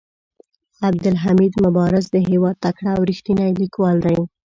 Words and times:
عبدالحمید 0.87 1.53
مبارز 1.65 2.05
د 2.11 2.15
هيواد 2.29 2.55
تکړه 2.65 2.89
او 2.95 3.01
ريښتيني 3.09 3.47
ليکوال 3.61 3.97
دي. 4.05 4.17